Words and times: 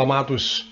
Amados. 0.00 0.70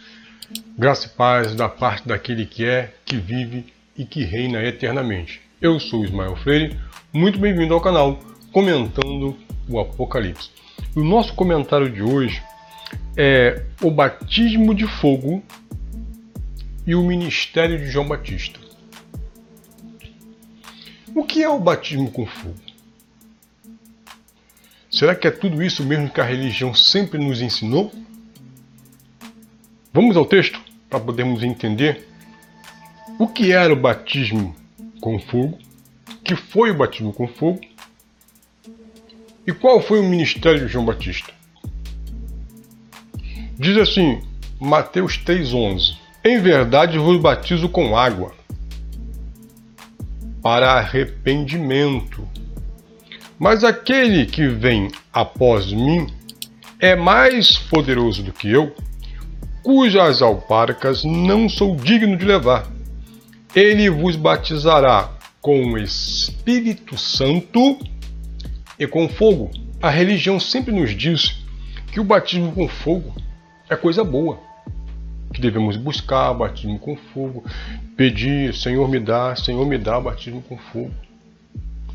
Graça 0.78 1.08
e 1.08 1.10
paz 1.10 1.54
da 1.54 1.68
parte 1.68 2.06
daquele 2.06 2.46
que 2.46 2.64
é, 2.64 2.94
que 3.04 3.16
vive 3.16 3.66
e 3.96 4.04
que 4.04 4.22
reina 4.22 4.62
eternamente. 4.62 5.40
Eu 5.60 5.80
sou 5.80 6.04
Ismael 6.04 6.36
Freire, 6.36 6.78
muito 7.12 7.36
bem-vindo 7.36 7.74
ao 7.74 7.80
canal 7.80 8.20
Comentando 8.52 9.36
o 9.68 9.80
Apocalipse. 9.80 10.50
O 10.94 11.02
nosso 11.02 11.34
comentário 11.34 11.90
de 11.90 12.02
hoje 12.02 12.40
é 13.16 13.64
o 13.82 13.90
batismo 13.90 14.72
de 14.72 14.86
fogo 14.86 15.42
e 16.86 16.94
o 16.94 17.02
ministério 17.02 17.78
de 17.78 17.90
João 17.90 18.06
Batista. 18.06 18.60
O 21.14 21.24
que 21.24 21.42
é 21.42 21.48
o 21.48 21.58
batismo 21.58 22.12
com 22.12 22.26
fogo? 22.26 22.54
Será 24.88 25.16
que 25.16 25.26
é 25.26 25.32
tudo 25.32 25.62
isso 25.62 25.82
mesmo 25.82 26.08
que 26.08 26.20
a 26.20 26.24
religião 26.24 26.72
sempre 26.72 27.18
nos 27.18 27.40
ensinou? 27.40 27.92
Vamos 29.96 30.14
ao 30.14 30.26
texto 30.26 30.60
para 30.90 31.00
podermos 31.00 31.42
entender 31.42 32.06
o 33.18 33.26
que 33.26 33.50
era 33.50 33.72
o 33.72 33.76
batismo 33.76 34.54
com 35.00 35.18
fogo, 35.18 35.56
que 36.22 36.36
foi 36.36 36.70
o 36.70 36.76
batismo 36.76 37.14
com 37.14 37.26
fogo 37.26 37.62
e 39.46 39.54
qual 39.54 39.80
foi 39.80 39.98
o 39.98 40.04
ministério 40.04 40.60
de 40.60 40.68
João 40.68 40.84
Batista. 40.84 41.32
Diz 43.58 43.78
assim, 43.78 44.20
Mateus 44.60 45.16
3,11: 45.16 45.96
Em 46.22 46.42
verdade 46.42 46.98
vos 46.98 47.18
batizo 47.18 47.66
com 47.66 47.96
água 47.96 48.34
para 50.42 50.72
arrependimento. 50.72 52.28
Mas 53.38 53.64
aquele 53.64 54.26
que 54.26 54.46
vem 54.46 54.90
após 55.10 55.72
mim 55.72 56.06
é 56.78 56.94
mais 56.94 57.56
poderoso 57.56 58.22
do 58.22 58.30
que 58.30 58.50
eu 58.50 58.76
cujas 59.66 60.22
alparcas 60.22 61.02
não 61.02 61.48
sou 61.48 61.74
digno 61.74 62.16
de 62.16 62.24
levar. 62.24 62.68
Ele 63.52 63.90
vos 63.90 64.14
batizará 64.14 65.10
com 65.40 65.72
o 65.72 65.76
Espírito 65.76 66.96
Santo 66.96 67.76
e 68.78 68.86
com 68.86 69.08
fogo. 69.08 69.50
A 69.82 69.90
religião 69.90 70.38
sempre 70.38 70.72
nos 70.72 70.96
diz 70.96 71.42
que 71.90 71.98
o 71.98 72.04
batismo 72.04 72.52
com 72.52 72.68
fogo 72.68 73.12
é 73.68 73.74
coisa 73.74 74.04
boa, 74.04 74.38
que 75.34 75.40
devemos 75.40 75.76
buscar 75.76 76.32
batismo 76.32 76.78
com 76.78 76.94
fogo, 76.94 77.44
pedir, 77.96 78.54
Senhor 78.54 78.88
me 78.88 79.00
dá, 79.00 79.34
Senhor 79.34 79.66
me 79.66 79.78
dá 79.78 80.00
batismo 80.00 80.42
com 80.42 80.56
fogo, 80.56 80.94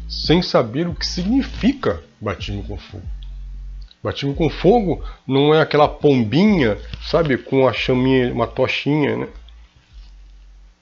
sem 0.09 0.41
saber 0.41 0.89
o 0.89 0.93
que 0.93 1.07
significa 1.07 2.03
batismo 2.19 2.63
com 2.63 2.75
fogo. 2.75 3.20
Batismo 4.03 4.33
com 4.33 4.49
fogo 4.49 5.03
não 5.27 5.53
é 5.53 5.61
aquela 5.61 5.87
pombinha, 5.87 6.77
sabe, 7.03 7.37
com 7.37 7.67
a 7.67 7.73
chaminha, 7.73 8.33
uma 8.33 8.47
tochinha, 8.47 9.15
né? 9.15 9.27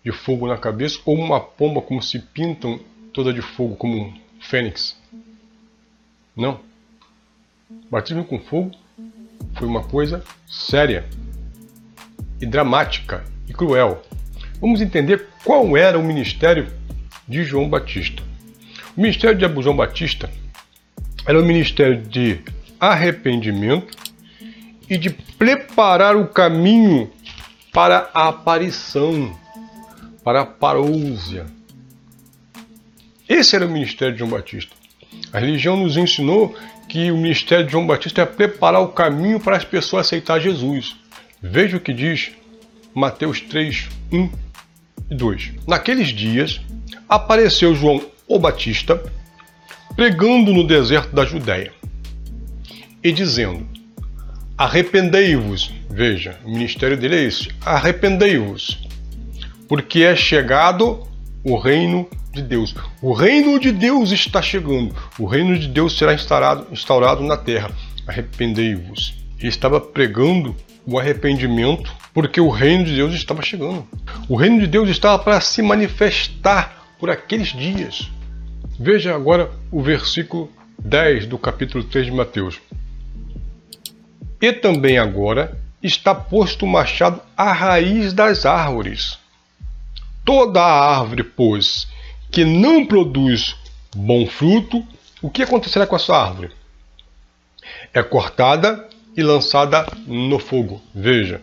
De 0.04 0.12
fogo 0.12 0.48
na 0.48 0.58
cabeça, 0.58 1.00
ou 1.06 1.18
uma 1.18 1.40
pomba 1.40 1.82
como 1.82 2.02
se 2.02 2.20
pintam 2.20 2.80
toda 3.12 3.34
de 3.34 3.42
fogo, 3.42 3.76
como 3.76 4.02
um 4.02 4.14
fênix. 4.40 4.98
Não. 6.36 6.62
Batismo 7.92 8.24
com 8.24 8.40
fogo 8.40 8.72
foi 9.56 9.68
uma 9.68 9.84
coisa 9.84 10.24
séria 10.48 11.06
e 12.40 12.46
dramática 12.46 13.26
e 13.48 13.54
cruel. 13.54 14.02
Vamos 14.62 14.80
entender 14.80 15.28
qual 15.44 15.76
era 15.76 16.00
o 16.00 16.04
ministério 16.04 16.72
de 17.28 17.44
João 17.44 17.70
Batista. 17.70 18.24
O 18.96 19.02
ministério 19.02 19.38
de 19.38 19.62
João 19.62 19.76
Batista 19.76 20.30
era 21.26 21.40
o 21.40 21.46
ministério 21.46 22.02
de 22.02 22.40
arrependimento 22.80 23.98
e 24.90 24.98
de 24.98 25.10
preparar 25.10 26.16
o 26.16 26.28
caminho 26.28 27.12
para 27.72 28.10
a 28.14 28.30
aparição, 28.30 29.38
para 30.24 30.42
a 30.42 30.46
parousia. 30.46 31.46
Esse 33.28 33.56
era 33.56 33.68
o 33.68 33.70
ministério 33.70 34.14
de 34.14 34.20
João 34.20 34.32
Batista. 34.32 34.76
A 35.32 35.40
religião 35.40 35.78
nos 35.78 35.98
ensinou 35.98 36.56
que 36.88 37.12
o 37.12 37.18
ministério 37.18 37.66
de 37.66 37.72
João 37.72 37.86
Batista 37.86 38.22
é 38.22 38.26
preparar 38.26 38.82
o 38.82 38.88
caminho 38.88 39.40
para 39.40 39.56
as 39.56 39.64
pessoas 39.64 40.08
aceitar 40.08 40.40
Jesus. 40.40 40.96
Veja 41.42 41.78
o 41.78 41.80
que 41.80 41.94
diz 41.94 42.32
Mateus 42.94 43.40
3, 43.42 43.88
1 44.12 44.30
e 45.12 45.16
2. 45.16 45.52
Naqueles 45.68 46.08
dias 46.10 46.60
apareceu 47.08 47.76
João 47.76 48.02
o 48.28 48.40
Batista 48.40 49.02
pregando 49.96 50.52
no 50.52 50.66
deserto 50.66 51.14
da 51.14 51.26
Judéia 51.26 51.79
e 53.04 53.12
dizendo: 53.12 53.68
Arrependei-vos. 54.58 55.74
Veja, 55.90 56.38
o 56.44 56.52
ministério 56.52 56.98
dele 56.98 57.16
é 57.16 57.24
esse: 57.24 57.50
arrependei-vos, 57.66 58.88
porque 59.68 60.04
é 60.04 60.16
chegado 60.16 61.08
o 61.44 61.58
reino 61.58 62.08
de 62.34 62.42
Deus. 62.42 62.76
O 63.02 63.14
reino 63.14 63.60
de 63.60 63.72
Deus 63.72 64.12
está 64.12 64.42
chegando. 64.42 64.96
O 65.18 65.26
reino 65.26 65.58
de 65.58 65.68
Deus 65.68 65.98
será 65.98 66.14
instaurado, 66.14 66.68
instaurado 66.72 67.24
na 67.24 67.38
terra. 67.38 67.72
Arrependei-vos. 68.06 69.14
Ele 69.40 69.48
estava 69.48 69.80
pregando 69.80 70.56
o 70.86 71.00
arrependimento 71.00 71.94
porque 72.14 72.42
o 72.42 72.50
reino 72.50 72.84
de 72.84 72.96
Deus 72.96 73.14
estava 73.14 73.42
chegando. 73.42 73.88
O 74.28 74.36
reino 74.36 74.60
de 74.60 74.68
Deus 74.68 74.90
estava 74.90 75.18
para 75.20 75.40
se 75.40 75.62
manifestar 75.62 76.86
por 77.00 77.10
aqueles 77.10 77.50
dias. 77.50 78.10
Veja 78.80 79.16
agora 79.16 79.50
o 79.72 79.82
versículo 79.82 80.52
10 80.80 81.28
do 81.28 81.38
capítulo 81.38 81.84
3 81.84 82.08
de 82.08 82.12
Mateus. 82.12 82.60
E 84.42 84.54
também 84.54 84.98
agora 84.98 85.58
está 85.84 86.14
posto 86.16 86.66
o 86.66 86.68
machado 86.68 87.22
à 87.36 87.52
raiz 87.52 88.14
das 88.14 88.46
árvores. 88.46 89.18
Toda 90.24 90.62
árvore, 90.62 91.24
pois, 91.24 91.88
que 92.32 92.46
não 92.46 92.86
produz 92.86 93.56
bom 93.96 94.26
fruto, 94.28 94.86
o 95.22 95.30
que 95.30 95.44
acontecerá 95.44 95.86
com 95.86 95.96
essa 95.96 96.16
árvore? 96.16 96.52
É 97.94 98.02
cortada 98.02 98.88
e 99.16 99.24
lançada 99.24 99.86
no 100.08 100.40
fogo. 100.40 100.82
Veja, 100.94 101.42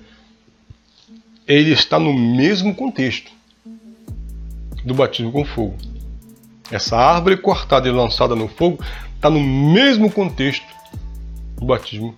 ele 1.46 1.72
está 1.72 1.98
no 1.98 2.14
mesmo 2.14 2.74
contexto 2.74 3.30
do 4.84 4.94
batismo 4.94 5.32
com 5.32 5.44
fogo. 5.44 5.76
Essa 6.70 6.96
árvore 6.96 7.36
cortada 7.36 7.88
e 7.88 7.92
lançada 7.92 8.34
no 8.34 8.48
fogo 8.48 8.82
está 9.14 9.28
no 9.28 9.40
mesmo 9.40 10.10
contexto 10.10 10.66
do 11.56 11.66
batismo 11.66 12.16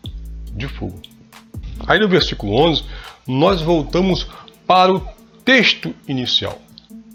de 0.59 0.69
fogo. 0.69 1.01
Aí 1.87 1.99
no 1.99 2.09
versículo 2.09 2.55
11, 2.55 2.85
nós 3.27 3.63
voltamos 3.63 4.27
para 4.67 4.93
o 4.93 5.07
texto 5.45 5.95
inicial. 6.07 6.61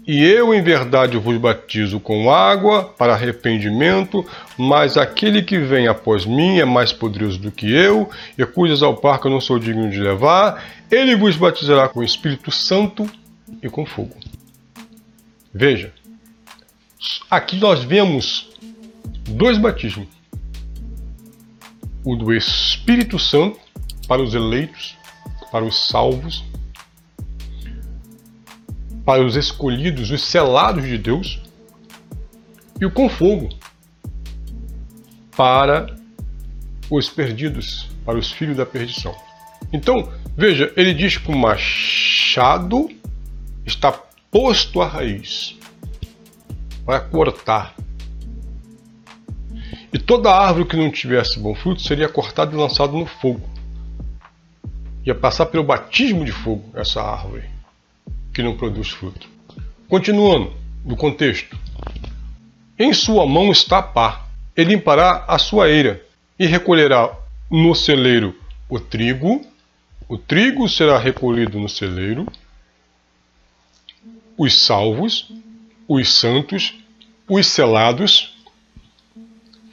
E 0.06 0.22
eu, 0.22 0.52
em 0.52 0.62
verdade, 0.62 1.16
vos 1.16 1.36
batizo 1.38 1.98
com 1.98 2.30
água 2.30 2.84
para 2.84 3.14
arrependimento, 3.14 4.24
mas 4.58 4.98
aquele 4.98 5.42
que 5.42 5.58
vem 5.58 5.86
após 5.86 6.26
mim 6.26 6.58
é 6.58 6.64
mais 6.64 6.92
poderoso 6.92 7.38
do 7.38 7.50
que 7.50 7.72
eu, 7.72 8.10
e 8.36 8.44
cujas 8.44 8.82
ao 8.82 8.96
parque 8.96 9.26
eu 9.26 9.30
não 9.30 9.40
sou 9.40 9.58
digno 9.58 9.90
de 9.90 9.98
levar. 9.98 10.62
Ele 10.90 11.16
vos 11.16 11.36
batizará 11.36 11.88
com 11.88 12.00
o 12.00 12.04
Espírito 12.04 12.50
Santo 12.50 13.08
e 13.62 13.70
com 13.70 13.86
fogo. 13.86 14.14
Veja, 15.52 15.90
aqui 17.30 17.56
nós 17.56 17.82
vemos 17.82 18.50
dois 19.26 19.56
batismos 19.56 20.06
o 22.04 22.14
do 22.14 22.32
Espírito 22.32 23.18
Santo 23.18 23.58
para 24.06 24.22
os 24.22 24.34
eleitos, 24.34 24.96
para 25.50 25.64
os 25.64 25.88
salvos, 25.88 26.44
para 29.04 29.24
os 29.24 29.36
escolhidos, 29.36 30.10
os 30.10 30.22
selados 30.22 30.84
de 30.84 30.98
Deus, 30.98 31.40
e 32.80 32.84
o 32.84 32.90
com 32.90 33.08
fogo 33.08 33.48
para 35.36 35.96
os 36.90 37.08
perdidos, 37.08 37.88
para 38.04 38.18
os 38.18 38.30
filhos 38.30 38.56
da 38.56 38.66
perdição. 38.66 39.14
Então, 39.72 40.12
veja, 40.36 40.72
ele 40.76 40.92
diz 40.92 41.16
que 41.16 41.30
o 41.30 41.36
machado 41.36 42.90
está 43.64 43.92
posto 44.30 44.80
à 44.80 44.86
raiz 44.86 45.58
para 46.84 47.00
cortar, 47.00 47.74
e 49.94 49.98
toda 50.00 50.34
árvore 50.34 50.64
que 50.64 50.76
não 50.76 50.90
tivesse 50.90 51.38
bom 51.38 51.54
fruto 51.54 51.80
seria 51.80 52.08
cortada 52.08 52.52
e 52.52 52.58
lançada 52.58 52.92
no 52.92 53.06
fogo. 53.06 53.48
Ia 55.06 55.14
passar 55.14 55.46
pelo 55.46 55.62
batismo 55.62 56.24
de 56.24 56.32
fogo 56.32 56.68
essa 56.74 57.00
árvore 57.00 57.44
que 58.32 58.42
não 58.42 58.56
produz 58.56 58.88
fruto. 58.90 59.28
Continuando 59.88 60.52
no 60.84 60.96
contexto. 60.96 61.56
Em 62.76 62.92
sua 62.92 63.24
mão 63.24 63.52
está 63.52 63.78
a 63.78 63.82
pá. 63.82 64.26
Ele 64.56 64.74
limpará 64.74 65.26
a 65.28 65.38
sua 65.38 65.70
eira 65.70 66.04
e 66.36 66.44
recolherá 66.44 67.16
no 67.48 67.72
celeiro 67.72 68.36
o 68.68 68.80
trigo. 68.80 69.46
O 70.08 70.18
trigo 70.18 70.68
será 70.68 70.98
recolhido 70.98 71.60
no 71.60 71.68
celeiro. 71.68 72.26
Os 74.36 74.60
salvos, 74.60 75.30
os 75.86 76.12
santos, 76.12 76.74
os 77.28 77.46
selados 77.46 78.33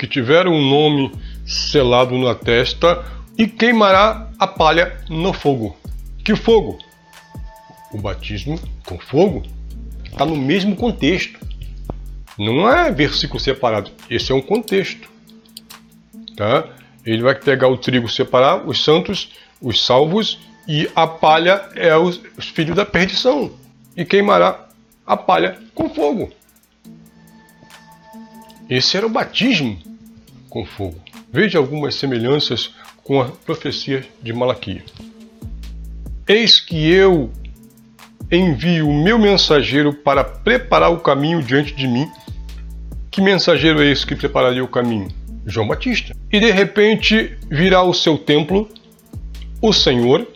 que 0.01 0.07
tiver 0.07 0.47
um 0.47 0.59
nome 0.59 1.11
selado 1.45 2.17
na 2.17 2.33
testa, 2.33 3.05
e 3.37 3.45
queimará 3.45 4.31
a 4.39 4.47
palha 4.47 4.99
no 5.07 5.31
fogo. 5.31 5.77
Que 6.25 6.35
fogo? 6.35 6.79
O 7.93 7.99
batismo 7.99 8.59
com 8.83 8.97
fogo 8.97 9.43
está 10.03 10.25
no 10.25 10.35
mesmo 10.35 10.75
contexto. 10.75 11.39
Não 12.35 12.67
é 12.67 12.91
versículo 12.91 13.39
separado. 13.39 13.91
Esse 14.09 14.31
é 14.31 14.35
um 14.35 14.41
contexto. 14.41 15.07
Tá? 16.35 16.67
Ele 17.05 17.21
vai 17.21 17.35
pegar 17.35 17.67
o 17.67 17.77
trigo, 17.77 18.09
separar 18.09 18.67
os 18.67 18.83
santos, 18.83 19.33
os 19.61 19.85
salvos, 19.85 20.39
e 20.67 20.89
a 20.95 21.05
palha 21.05 21.69
é 21.75 21.95
os 21.95 22.19
filhos 22.55 22.75
da 22.75 22.87
perdição. 22.87 23.51
E 23.95 24.03
queimará 24.03 24.67
a 25.05 25.15
palha 25.15 25.59
com 25.75 25.87
fogo. 25.93 26.31
Esse 28.67 28.97
era 28.97 29.05
o 29.05 29.09
batismo 29.09 29.90
com 30.51 30.65
fogo. 30.65 31.01
Veja 31.31 31.57
algumas 31.57 31.95
semelhanças 31.95 32.75
com 33.03 33.21
a 33.21 33.25
profecia 33.25 34.05
de 34.21 34.33
Malaquias. 34.33 34.83
Eis 36.27 36.59
que 36.59 36.91
eu 36.91 37.31
envio 38.29 38.87
o 38.87 39.03
meu 39.03 39.17
mensageiro 39.17 39.93
para 39.93 40.23
preparar 40.23 40.91
o 40.91 40.99
caminho 40.99 41.41
diante 41.41 41.73
de 41.73 41.87
mim. 41.87 42.07
Que 43.09 43.21
mensageiro 43.21 43.81
é 43.81 43.87
esse 43.87 44.05
que 44.05 44.15
prepararia 44.15 44.63
o 44.63 44.67
caminho? 44.67 45.07
João 45.45 45.67
Batista. 45.67 46.15
E 46.31 46.39
de 46.39 46.51
repente 46.51 47.37
virá 47.49 47.81
o 47.83 47.93
seu 47.93 48.17
templo, 48.17 48.69
o 49.61 49.73
Senhor, 49.73 50.27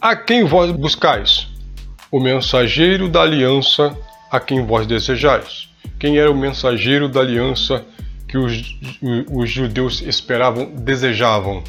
a 0.00 0.14
quem 0.14 0.44
vós 0.44 0.70
buscais? 0.70 1.48
O 2.10 2.20
mensageiro 2.20 3.08
da 3.08 3.22
aliança 3.22 3.96
a 4.30 4.38
quem 4.38 4.64
vós 4.64 4.86
desejais. 4.86 5.68
Quem 5.98 6.18
era 6.18 6.30
o 6.30 6.36
mensageiro 6.36 7.08
da 7.08 7.20
aliança 7.20 7.84
que 8.28 8.36
os, 8.36 8.76
os 9.32 9.50
judeus 9.50 10.02
esperavam, 10.02 10.66
desejavam. 10.74 11.64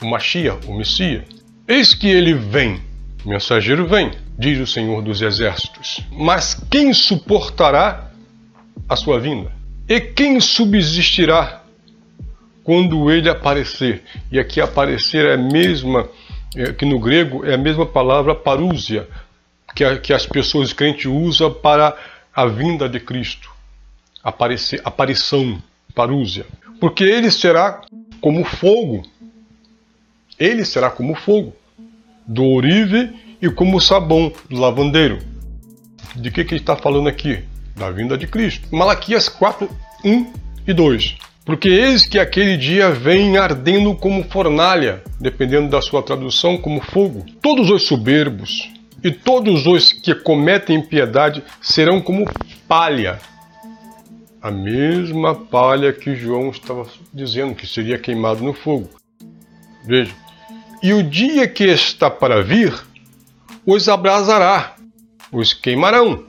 O 0.00 0.06
Machia, 0.06 0.58
o 0.66 0.76
Messias. 0.76 1.24
Eis 1.66 1.94
que 1.94 2.06
ele 2.06 2.34
vem, 2.34 2.82
o 3.24 3.30
mensageiro 3.30 3.86
vem, 3.86 4.12
diz 4.38 4.60
o 4.60 4.66
Senhor 4.66 5.00
dos 5.02 5.22
Exércitos. 5.22 6.00
Mas 6.12 6.54
quem 6.70 6.92
suportará 6.92 8.10
a 8.86 8.94
sua 8.94 9.18
vinda? 9.18 9.50
E 9.88 9.98
quem 9.98 10.38
subsistirá 10.38 11.62
quando 12.62 13.10
ele 13.10 13.30
aparecer? 13.30 14.04
E 14.30 14.38
aqui 14.38 14.60
aparecer 14.60 15.24
é 15.24 15.34
a 15.34 15.38
mesma, 15.38 16.08
é, 16.54 16.72
que 16.74 16.84
no 16.84 17.00
grego 17.00 17.44
é 17.44 17.54
a 17.54 17.58
mesma 17.58 17.86
palavra 17.86 18.34
parúzia, 18.34 19.08
que, 19.74 19.82
a, 19.82 19.96
que 19.96 20.12
as 20.12 20.26
pessoas 20.26 20.74
crentes 20.74 21.06
usam 21.06 21.52
para 21.52 21.96
a 22.34 22.46
vinda 22.46 22.86
de 22.86 23.00
Cristo. 23.00 23.50
Aparecer, 24.22 24.80
aparição 24.84 25.62
parúzia. 25.96 26.44
Porque 26.78 27.02
ele 27.02 27.30
será 27.30 27.80
como 28.20 28.44
fogo. 28.44 29.02
Ele 30.38 30.64
será 30.64 30.90
como 30.90 31.14
fogo 31.14 31.54
do 32.26 32.44
orive 32.44 33.10
e 33.40 33.48
como 33.48 33.80
sabão 33.80 34.30
do 34.50 34.60
lavandeiro. 34.60 35.18
De 36.14 36.30
que, 36.30 36.44
que 36.44 36.54
ele 36.54 36.60
está 36.60 36.76
falando 36.76 37.08
aqui? 37.08 37.42
Da 37.74 37.90
vinda 37.90 38.16
de 38.16 38.26
Cristo. 38.26 38.68
Malaquias 38.74 39.28
4, 39.28 39.68
1 40.04 40.32
e 40.66 40.72
2. 40.72 41.16
Porque 41.44 41.68
eis 41.68 42.06
que 42.06 42.18
aquele 42.18 42.56
dia 42.56 42.90
vem 42.90 43.36
ardendo 43.38 43.94
como 43.94 44.24
fornalha, 44.24 45.02
dependendo 45.20 45.70
da 45.70 45.80
sua 45.80 46.02
tradução, 46.02 46.58
como 46.58 46.80
fogo. 46.80 47.24
Todos 47.40 47.70
os 47.70 47.84
soberbos 47.84 48.70
e 49.02 49.10
todos 49.10 49.66
os 49.66 49.92
que 49.92 50.14
cometem 50.14 50.76
impiedade 50.76 51.42
serão 51.60 52.00
como 52.00 52.28
palha 52.66 53.18
a 54.46 54.50
mesma 54.52 55.34
palha 55.34 55.92
que 55.92 56.14
João 56.14 56.50
estava 56.50 56.86
dizendo 57.12 57.52
que 57.52 57.66
seria 57.66 57.98
queimado 57.98 58.44
no 58.44 58.52
fogo. 58.52 58.88
Veja. 59.84 60.14
E 60.80 60.92
o 60.92 61.02
dia 61.02 61.48
que 61.48 61.64
está 61.64 62.08
para 62.08 62.44
vir, 62.44 62.72
os 63.66 63.88
abrasará, 63.88 64.76
os 65.32 65.52
queimarão, 65.52 66.26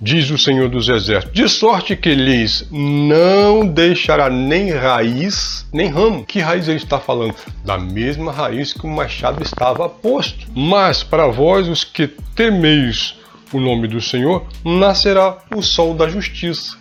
diz 0.00 0.28
o 0.30 0.36
Senhor 0.36 0.68
dos 0.68 0.88
Exércitos, 0.88 1.32
de 1.32 1.48
sorte 1.48 1.94
que 1.94 2.16
lhes 2.16 2.66
não 2.68 3.64
deixará 3.64 4.28
nem 4.28 4.72
raiz, 4.72 5.68
nem 5.72 5.86
ramo. 5.86 6.26
Que 6.26 6.40
raiz 6.40 6.66
ele 6.66 6.78
está 6.78 6.98
falando? 6.98 7.36
Da 7.64 7.78
mesma 7.78 8.32
raiz 8.32 8.72
que 8.72 8.84
o 8.84 8.90
machado 8.90 9.40
estava 9.40 9.88
posto. 9.88 10.48
Mas 10.52 11.04
para 11.04 11.28
vós, 11.28 11.68
os 11.68 11.84
que 11.84 12.08
temeis 12.34 13.14
o 13.52 13.60
nome 13.60 13.86
do 13.86 14.00
Senhor, 14.00 14.44
nascerá 14.64 15.38
o 15.54 15.62
sol 15.62 15.94
da 15.94 16.08
justiça 16.08 16.79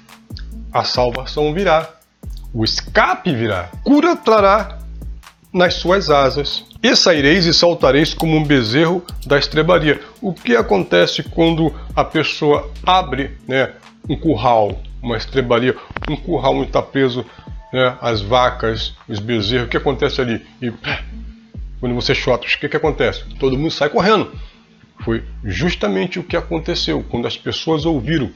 a 0.74 0.84
salvação 0.84 1.54
virá, 1.54 1.90
o 2.54 2.64
escape 2.64 3.34
virá, 3.34 3.70
cura 3.84 4.16
trará 4.16 4.80
nas 5.54 5.76
suas 5.76 6.10
asas. 6.10 6.66
E 6.82 6.96
saireis 6.96 7.46
e 7.46 7.54
saltareis 7.54 8.14
como 8.14 8.38
um 8.38 8.44
bezerro 8.44 9.04
da 9.26 9.38
estrebaria. 9.38 10.00
O 10.22 10.34
que 10.34 10.56
acontece 10.56 11.24
quando 11.24 11.74
a 11.96 12.06
pessoa 12.06 12.72
abre 12.86 13.38
né, 13.48 13.74
um 14.08 14.16
curral, 14.16 14.80
uma 15.02 15.18
estrebaria, 15.18 15.76
um 16.10 16.16
curral 16.16 16.56
onde 16.56 16.68
está 16.68 16.82
preso 16.82 17.26
né, 17.74 17.98
as 18.00 18.22
vacas, 18.22 18.96
os 19.08 19.20
bezerros, 19.20 19.68
o 19.68 19.70
que 19.70 19.78
acontece 19.78 20.22
ali? 20.22 20.46
E 20.62 20.72
quando 21.80 21.96
você 21.96 22.16
chota, 22.16 22.46
o 22.46 22.60
que, 22.60 22.70
que 22.70 22.78
acontece? 22.78 23.26
Todo 23.38 23.58
mundo 23.58 23.72
sai 23.72 23.90
correndo. 23.90 24.32
Foi 25.04 25.24
justamente 25.44 26.20
o 26.20 26.24
que 26.24 26.38
aconteceu 26.38 27.04
quando 27.10 27.28
as 27.28 27.38
pessoas 27.38 27.86
ouviram 27.86 28.32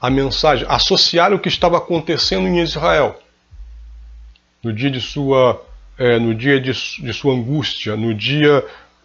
a 0.00 0.10
mensagem, 0.10 0.66
associar 0.68 1.32
o 1.32 1.38
que 1.38 1.48
estava 1.48 1.78
acontecendo 1.78 2.46
em 2.46 2.60
Israel 2.60 3.18
no 4.62 4.72
dia 4.72 4.90
de 4.90 5.00
sua, 5.00 5.62
é, 5.98 6.18
no 6.18 6.34
dia 6.34 6.60
de, 6.60 6.72
de 6.72 7.12
sua 7.12 7.34
angústia, 7.34 7.96
no 7.96 8.14
dia 8.14 8.64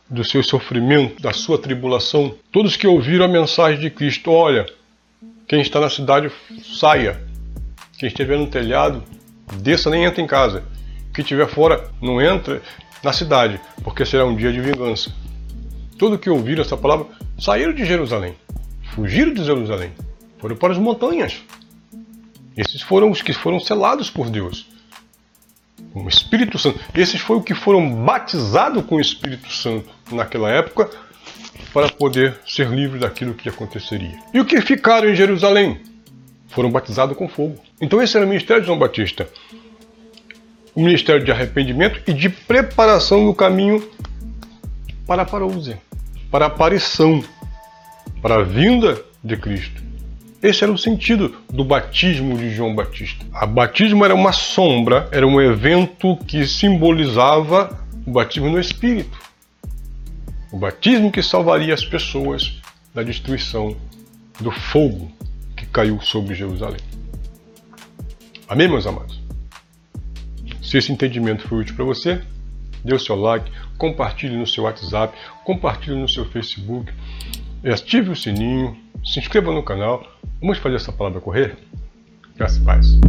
do 0.09 0.23
seu 0.23 0.41
sofrimento, 0.41 1.21
da 1.21 1.33
sua 1.33 1.57
tribulação. 1.57 2.35
Todos 2.51 2.75
que 2.75 2.87
ouviram 2.87 3.25
a 3.25 3.27
mensagem 3.27 3.79
de 3.79 3.89
Cristo, 3.89 4.31
olha, 4.31 4.65
quem 5.47 5.61
está 5.61 5.79
na 5.79 5.89
cidade 5.89 6.31
saia, 6.79 7.21
quem 7.97 8.07
estiver 8.07 8.37
no 8.37 8.47
telhado 8.47 9.03
desça 9.61 9.89
nem 9.89 10.05
entra 10.05 10.21
em 10.21 10.27
casa, 10.27 10.63
quem 11.13 11.21
estiver 11.23 11.47
fora 11.47 11.89
não 12.01 12.21
entra 12.21 12.61
na 13.03 13.11
cidade, 13.11 13.59
porque 13.83 14.05
será 14.05 14.25
um 14.25 14.35
dia 14.35 14.51
de 14.51 14.61
vingança. 14.61 15.11
Todos 15.97 16.19
que 16.19 16.29
ouviram 16.29 16.61
essa 16.61 16.77
palavra 16.77 17.07
saíram 17.37 17.73
de 17.73 17.85
Jerusalém, 17.85 18.35
fugiram 18.95 19.33
de 19.33 19.43
Jerusalém 19.43 19.91
foram 20.39 20.55
para 20.55 20.73
as 20.73 20.79
montanhas. 20.79 21.41
Esses 22.57 22.81
foram 22.81 23.11
os 23.11 23.21
que 23.21 23.33
foram 23.33 23.59
selados 23.59 24.09
por 24.09 24.29
Deus. 24.29 24.67
O 25.93 26.07
Espírito 26.07 26.57
Santo. 26.57 26.79
Esses 26.93 27.21
foram 27.21 27.39
os 27.39 27.45
que 27.45 27.53
foram 27.53 28.03
batizados 28.03 28.83
com 28.85 28.95
o 28.95 29.01
Espírito 29.01 29.51
Santo 29.51 29.89
naquela 30.11 30.49
época 30.49 30.89
para 31.73 31.89
poder 31.89 32.39
ser 32.45 32.69
livres 32.69 33.01
daquilo 33.01 33.33
que 33.33 33.49
aconteceria. 33.49 34.17
E 34.33 34.39
o 34.39 34.45
que 34.45 34.59
ficaram 34.61 35.09
em 35.09 35.15
Jerusalém? 35.15 35.79
Foram 36.49 36.71
batizados 36.71 37.15
com 37.15 37.27
fogo. 37.27 37.57
Então 37.79 38.01
esse 38.01 38.17
era 38.17 38.25
o 38.25 38.29
ministério 38.29 38.61
de 38.61 38.67
João 38.67 38.79
Batista. 38.79 39.29
O 40.73 40.81
ministério 40.81 41.23
de 41.23 41.31
arrependimento 41.31 42.01
e 42.07 42.13
de 42.13 42.29
preparação 42.29 43.25
do 43.25 43.33
caminho 43.33 43.87
para 45.05 45.23
a 45.23 45.25
parousia, 45.25 45.79
para 46.31 46.45
a 46.45 46.47
aparição, 46.47 47.23
para 48.21 48.35
a 48.35 48.43
vinda 48.43 49.01
de 49.23 49.35
Cristo. 49.35 49.88
Esse 50.41 50.63
era 50.63 50.71
o 50.71 50.77
sentido 50.77 51.35
do 51.51 51.65
batismo 51.65 52.37
de 52.37 52.49
João 52.51 52.73
Batista. 52.73 53.25
O 53.43 53.47
batismo 53.47 54.05
era 54.05 54.15
uma 54.15 54.31
sombra, 54.31 55.09
era 55.11 55.27
um 55.27 55.41
evento 55.41 56.15
que 56.25 56.47
simbolizava 56.47 57.77
o 58.07 58.11
batismo 58.11 58.49
no 58.49 58.57
Espírito. 58.57 59.19
O 60.49 60.57
batismo 60.57 61.11
que 61.11 61.21
salvaria 61.21 61.73
as 61.73 61.83
pessoas 61.83 62.57
da 62.95 63.03
destruição 63.03 63.75
do 64.39 64.49
fogo 64.49 65.11
que 65.57 65.65
caiu 65.65 65.99
sobre 65.99 66.33
Jerusalém. 66.33 66.79
Amém, 68.47 68.69
meus 68.69 68.87
amados? 68.87 69.19
Se 70.61 70.77
esse 70.77 70.91
entendimento 70.91 71.47
foi 71.49 71.59
útil 71.59 71.75
para 71.75 71.83
você, 71.83 72.21
dê 72.83 72.95
o 72.95 72.99
seu 72.99 73.15
like, 73.15 73.51
compartilhe 73.77 74.37
no 74.37 74.47
seu 74.47 74.63
WhatsApp, 74.63 75.13
compartilhe 75.43 75.97
no 75.97 76.07
seu 76.07 76.25
Facebook, 76.25 76.91
ative 77.63 78.11
o 78.11 78.15
sininho, 78.15 78.77
se 79.03 79.19
inscreva 79.19 79.51
no 79.51 79.63
canal 79.63 80.03
Vamos 80.41 80.57
fazer 80.57 80.75
essa 80.77 80.91
palavra 80.91 81.19
correr? 81.19 81.57
Graças 82.37 82.57
e 82.57 82.61
paz. 82.63 82.99